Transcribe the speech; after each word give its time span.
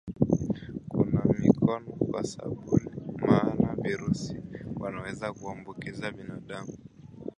Kunawa 0.89 1.33
mikono 1.39 1.91
kwa 1.91 2.23
sabuni 2.23 2.91
maana 3.27 3.75
virusi 3.75 4.41
wanaweza 4.79 5.33
kuambukiza 5.33 6.11
binadamu 6.11 6.71